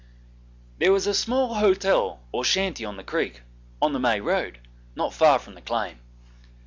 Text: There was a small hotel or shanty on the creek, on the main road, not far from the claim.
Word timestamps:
There 0.79 0.91
was 0.91 1.05
a 1.05 1.13
small 1.13 1.53
hotel 1.59 2.21
or 2.31 2.43
shanty 2.43 2.83
on 2.83 2.97
the 2.97 3.03
creek, 3.03 3.43
on 3.79 3.93
the 3.93 3.99
main 3.99 4.23
road, 4.23 4.57
not 4.95 5.13
far 5.13 5.37
from 5.37 5.53
the 5.53 5.61
claim. 5.61 5.99